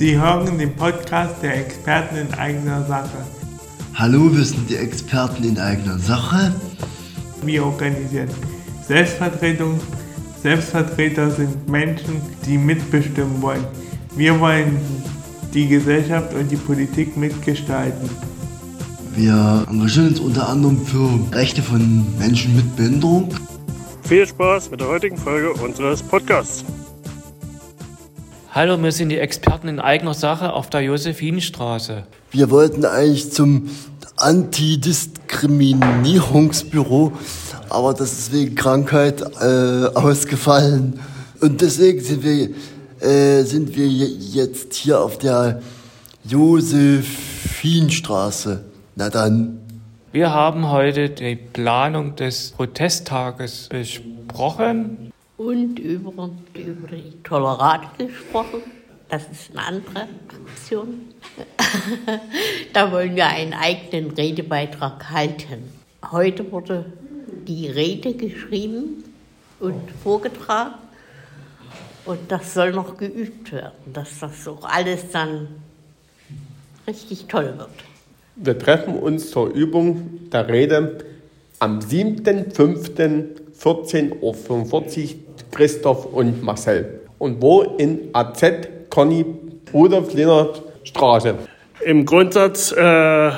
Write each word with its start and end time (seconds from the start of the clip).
Sie 0.00 0.18
hören 0.18 0.56
den 0.56 0.74
Podcast 0.76 1.34
der 1.42 1.58
Experten 1.58 2.16
in 2.16 2.32
eigener 2.32 2.82
Sache. 2.86 3.18
Hallo, 3.92 4.34
wir 4.34 4.46
sind 4.46 4.70
die 4.70 4.76
Experten 4.76 5.44
in 5.44 5.58
eigener 5.58 5.98
Sache. 5.98 6.54
Wir 7.42 7.66
organisieren 7.66 8.30
Selbstvertretung. 8.88 9.78
Selbstvertreter 10.42 11.30
sind 11.30 11.68
Menschen, 11.68 12.22
die 12.46 12.56
mitbestimmen 12.56 13.42
wollen. 13.42 13.62
Wir 14.16 14.40
wollen 14.40 14.78
die 15.52 15.68
Gesellschaft 15.68 16.32
und 16.32 16.50
die 16.50 16.56
Politik 16.56 17.14
mitgestalten. 17.18 18.08
Wir 19.14 19.66
engagieren 19.68 20.08
uns 20.08 20.20
unter 20.20 20.48
anderem 20.48 20.78
für 20.86 21.10
Rechte 21.36 21.60
von 21.60 22.06
Menschen 22.18 22.56
mit 22.56 22.74
Behinderung. 22.74 23.34
Viel 24.04 24.26
Spaß 24.26 24.70
mit 24.70 24.80
der 24.80 24.88
heutigen 24.88 25.18
Folge 25.18 25.52
unseres 25.52 26.02
Podcasts. 26.02 26.64
Hallo, 28.52 28.82
wir 28.82 28.90
sind 28.90 29.10
die 29.10 29.18
Experten 29.18 29.68
in 29.68 29.78
eigener 29.78 30.12
Sache 30.12 30.52
auf 30.52 30.68
der 30.70 30.80
Josephinstraße. 30.80 32.02
Wir 32.32 32.50
wollten 32.50 32.84
eigentlich 32.84 33.30
zum 33.30 33.70
Antidiskriminierungsbüro, 34.16 37.12
aber 37.68 37.94
das 37.94 38.12
ist 38.12 38.32
wegen 38.32 38.56
Krankheit 38.56 39.22
äh, 39.40 39.86
ausgefallen. 39.94 40.98
Und 41.40 41.60
deswegen 41.60 42.00
sind 42.00 42.24
wir, 42.24 42.48
äh, 42.98 43.44
sind 43.44 43.76
wir 43.76 43.86
jetzt 43.86 44.74
hier 44.74 45.00
auf 45.00 45.18
der 45.18 45.62
Josephinstraße. 46.24 48.64
Na 48.96 49.10
dann. 49.10 49.60
Wir 50.10 50.32
haben 50.32 50.68
heute 50.68 51.08
die 51.08 51.36
Planung 51.36 52.16
des 52.16 52.50
Protesttages 52.50 53.68
besprochen 53.68 55.09
und 55.40 55.78
über, 55.78 56.30
über 56.54 56.88
die 56.88 57.22
Tolerate 57.22 58.06
gesprochen. 58.06 58.60
Das 59.08 59.22
ist 59.32 59.52
eine 59.52 59.66
andere 59.66 60.06
Aktion. 60.46 61.14
da 62.74 62.92
wollen 62.92 63.16
wir 63.16 63.26
einen 63.26 63.54
eigenen 63.54 64.10
Redebeitrag 64.10 65.10
halten. 65.10 65.72
Heute 66.10 66.52
wurde 66.52 66.92
die 67.48 67.68
Rede 67.68 68.12
geschrieben 68.12 69.02
und 69.60 69.80
vorgetragen. 70.02 70.74
Und 72.04 72.18
das 72.28 72.52
soll 72.52 72.72
noch 72.72 72.98
geübt 72.98 73.52
werden, 73.52 73.94
dass 73.94 74.18
das 74.18 74.46
auch 74.46 74.64
alles 74.64 75.10
dann 75.10 75.48
richtig 76.86 77.28
toll 77.28 77.54
wird. 77.56 77.70
Wir 78.36 78.58
treffen 78.58 78.94
uns 78.94 79.30
zur 79.30 79.48
Übung 79.48 80.28
der 80.30 80.48
Rede 80.48 80.98
am 81.60 81.78
7.5.14.45 81.78 84.20
Uhr 84.20 85.29
Christoph 85.50 86.06
und 86.06 86.42
Marcel. 86.42 87.00
Und 87.18 87.40
wo 87.42 87.62
in 87.62 88.10
AZ 88.12 88.42
Conny 88.88 89.24
Rudolf 89.72 90.12
Lehnert 90.14 90.62
Straße. 90.84 91.34
Im 91.84 92.04
Grundsatz 92.04 92.72
äh, 92.72 93.30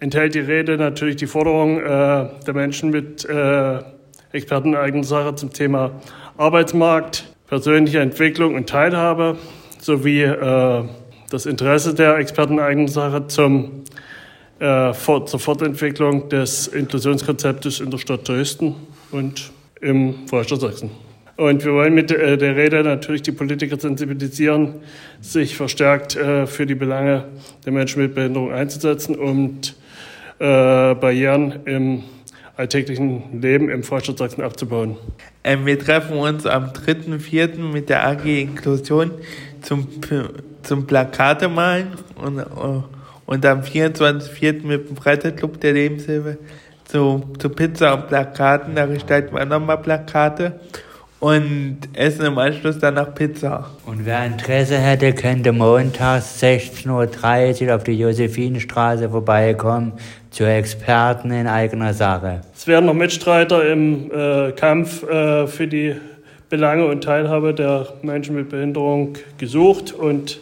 enthält 0.00 0.34
die 0.34 0.40
Rede 0.40 0.76
natürlich 0.76 1.16
die 1.16 1.26
Forderung 1.26 1.78
äh, 1.78 1.84
der 1.84 2.54
Menschen 2.54 2.90
mit 2.90 3.24
äh, 3.24 3.78
Experteneigenen 4.32 5.04
Sache 5.04 5.34
zum 5.34 5.52
Thema 5.52 5.92
Arbeitsmarkt, 6.36 7.24
persönliche 7.46 8.00
Entwicklung 8.00 8.54
und 8.54 8.68
Teilhabe 8.68 9.36
sowie 9.78 10.22
äh, 10.22 10.84
das 11.30 11.46
Interesse 11.46 11.94
der 11.94 12.16
Experteneigenen 12.16 12.88
Sache 12.88 13.26
zum, 13.26 13.84
äh, 14.58 14.92
zur 14.92 15.38
Fortentwicklung 15.38 16.28
des 16.28 16.68
Inklusionskonzeptes 16.68 17.80
in 17.80 17.90
der 17.90 17.98
Stadt 17.98 18.26
Dresden 18.26 18.74
und 19.10 19.50
im 19.80 20.26
Freistaat 20.28 20.60
Sachsen. 20.60 20.90
Und 21.36 21.64
wir 21.64 21.72
wollen 21.72 21.94
mit 21.94 22.10
äh, 22.10 22.36
der 22.36 22.56
Rede 22.56 22.82
natürlich 22.82 23.22
die 23.22 23.32
Politiker 23.32 23.78
sensibilisieren, 23.78 24.74
sich 25.20 25.56
verstärkt 25.56 26.16
äh, 26.16 26.46
für 26.46 26.66
die 26.66 26.74
Belange 26.74 27.24
der 27.64 27.72
Menschen 27.72 28.02
mit 28.02 28.14
Behinderung 28.14 28.52
einzusetzen 28.52 29.16
und 29.16 29.74
äh, 30.38 30.94
Barrieren 30.94 31.60
im 31.64 32.04
alltäglichen 32.56 33.40
Leben 33.40 33.70
im 33.70 33.82
Freistaat 33.82 34.18
Sachsen 34.18 34.42
abzubauen. 34.42 34.96
Ähm, 35.42 35.64
wir 35.64 35.78
treffen 35.78 36.18
uns 36.18 36.46
am 36.46 36.66
3.4. 36.66 37.58
mit 37.58 37.88
der 37.88 38.06
AG 38.06 38.24
Inklusion 38.26 39.12
zum, 39.62 39.88
zum 40.62 40.86
Plakate 40.86 41.48
malen 41.48 41.92
und, 42.16 42.40
und 43.26 43.46
am 43.46 43.60
24.4. 43.60 44.66
mit 44.66 44.90
dem 44.90 44.96
Freizeitclub 44.96 45.60
der 45.60 45.72
Lebenshilfe 45.72 46.38
zu, 46.84 47.22
zu 47.38 47.48
Pizza 47.48 47.94
und 47.94 48.08
Plakaten. 48.08 48.74
Da 48.74 48.84
gestalten 48.86 49.34
wir 49.34 49.46
nochmal 49.46 49.78
Plakate 49.78 50.60
und 51.22 51.78
essen 51.92 52.26
im 52.26 52.36
Anschluss 52.36 52.80
dann 52.80 52.94
noch 52.94 53.14
Pizza. 53.14 53.70
Und 53.86 54.04
wer 54.04 54.26
Interesse 54.26 54.76
hätte, 54.76 55.12
könnte 55.12 55.52
montags 55.52 56.42
16.30 56.42 57.68
Uhr 57.68 57.76
auf 57.76 57.84
die 57.84 57.92
Josephinstraße 57.92 59.08
vorbeikommen 59.08 59.92
zu 60.30 60.42
Experten 60.42 61.30
in 61.30 61.46
eigener 61.46 61.94
Sache. 61.94 62.40
Es 62.52 62.66
werden 62.66 62.86
noch 62.86 62.94
Mitstreiter 62.94 63.64
im 63.70 64.10
äh, 64.10 64.50
Kampf 64.50 65.04
äh, 65.04 65.46
für 65.46 65.68
die 65.68 65.94
Belange 66.48 66.86
und 66.86 67.04
Teilhabe 67.04 67.54
der 67.54 67.86
Menschen 68.02 68.34
mit 68.34 68.48
Behinderung 68.48 69.16
gesucht 69.38 69.92
und 69.92 70.40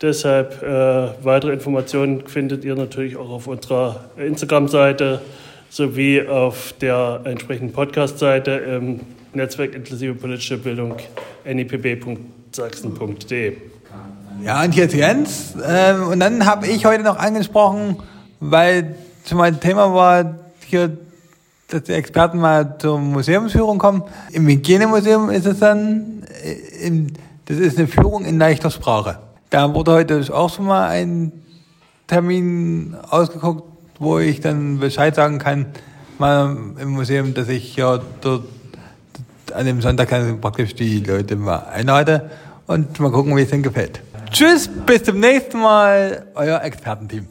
deshalb 0.00 0.62
äh, 0.62 1.08
weitere 1.22 1.52
Informationen 1.52 2.26
findet 2.26 2.64
ihr 2.64 2.74
natürlich 2.74 3.18
auch 3.18 3.28
auf 3.28 3.46
unserer 3.46 4.06
Instagram-Seite 4.16 5.20
sowie 5.68 6.26
auf 6.26 6.72
der 6.80 7.20
entsprechenden 7.24 7.74
Podcast-Seite 7.74 8.50
im 8.52 9.00
Netzwerk 9.34 9.74
inklusive 9.74 10.14
politische 10.14 10.58
Bildung 10.58 10.96
nipb.sachsen.de. 11.44 13.56
Ja, 14.42 14.64
und 14.64 14.76
ist 14.76 14.94
Jens. 14.94 15.54
Ähm, 15.66 16.08
und 16.08 16.20
dann 16.20 16.46
habe 16.46 16.66
ich 16.66 16.86
heute 16.86 17.02
noch 17.02 17.18
angesprochen, 17.18 17.96
weil 18.40 18.94
schon 19.26 19.38
mal 19.38 19.48
ein 19.48 19.60
Thema 19.60 19.94
war, 19.94 20.36
hier, 20.66 20.96
dass 21.68 21.84
die 21.84 21.92
Experten 21.92 22.38
mal 22.38 22.76
zur 22.78 22.98
Museumsführung 22.98 23.78
kommen. 23.78 24.02
Im 24.32 24.46
Hygienemuseum 24.46 25.30
ist 25.30 25.46
es 25.46 25.58
dann, 25.58 26.24
äh, 26.42 26.86
im, 26.86 27.08
das 27.46 27.58
ist 27.58 27.78
eine 27.78 27.86
Führung 27.86 28.24
in 28.24 28.38
leichter 28.38 28.70
Sprache. 28.70 29.18
Da 29.50 29.74
wurde 29.74 29.92
heute 29.92 30.22
auch 30.32 30.48
schon 30.48 30.66
mal 30.66 30.88
ein 30.88 31.32
Termin 32.06 32.96
ausgeguckt, 33.08 33.64
wo 33.98 34.18
ich 34.18 34.40
dann 34.40 34.78
Bescheid 34.78 35.14
sagen 35.14 35.38
kann, 35.38 35.66
mal 36.18 36.56
im 36.80 36.90
Museum, 36.90 37.34
dass 37.34 37.48
ich 37.48 37.76
ja 37.76 38.00
dort 38.20 38.44
an 39.52 39.66
dem 39.66 39.80
Sonntag 39.80 40.08
kann 40.08 40.40
praktisch 40.40 40.74
die 40.74 41.00
Leute 41.00 41.36
mal 41.36 41.58
einlade 41.72 42.30
und 42.66 42.98
mal 43.00 43.10
gucken, 43.10 43.36
wie 43.36 43.42
es 43.42 43.52
ihnen 43.52 43.62
gefällt. 43.62 44.00
Tschüss, 44.30 44.68
bis 44.86 45.02
zum 45.02 45.20
nächsten 45.20 45.60
Mal, 45.60 46.26
euer 46.34 46.62
Expertenteam. 46.62 47.26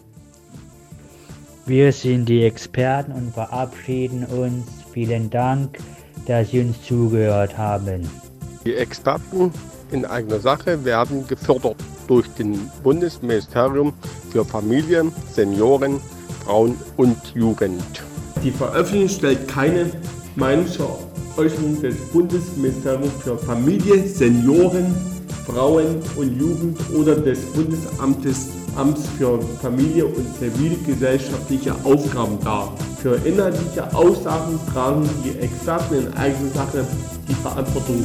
Wir 1.66 1.92
sind 1.92 2.26
die 2.28 2.44
Experten 2.44 3.12
und 3.12 3.34
verabschieden 3.34 4.26
uns. 4.26 4.66
Vielen 4.92 5.30
Dank, 5.30 5.78
dass 6.26 6.50
Sie 6.50 6.62
uns 6.62 6.82
zugehört 6.84 7.58
haben. 7.58 8.10
Die 8.66 8.76
Experten 8.76 9.54
in 9.92 10.06
eigener 10.06 10.40
Sache 10.40 10.84
werden 10.84 11.28
gefördert 11.28 11.78
durch 12.08 12.28
den 12.30 12.70
Bundesministerium 12.84 13.94
für 14.32 14.44
Familie, 14.44 15.12
Senioren, 15.32 16.02
Frauen 16.44 16.76
und 16.98 17.18
Jugend. 17.36 17.84
Die 18.44 18.52
Veröffentlichung 18.52 19.10
stellt 19.10 19.48
keine 19.48 19.92
Meinungsäußerung 21.40 21.82
des 21.82 21.96
Bundesministeriums 22.12 23.14
für 23.24 23.38
Familie, 23.38 24.06
Senioren, 24.06 24.94
Frauen 25.46 26.02
und 26.18 26.38
Jugend 26.38 26.78
oder 26.94 27.16
des 27.16 27.40
Bundesamtes 27.54 28.50
Amts 28.76 29.02
für 29.18 29.40
Familie 29.62 30.06
und 30.06 30.26
zivilgesellschaftliche 30.38 31.74
Aufgaben 31.84 32.38
dar. 32.44 32.74
Für 33.02 33.16
inhaltliche 33.26 33.94
Aussagen 33.96 34.60
tragen 34.74 35.10
die 35.24 35.40
Experten 35.40 35.96
in 35.96 36.14
eigener 36.14 36.52
Sache 36.54 36.86
die 37.28 37.34
Verantwortung. 37.36 38.04